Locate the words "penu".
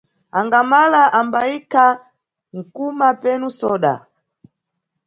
3.21-3.47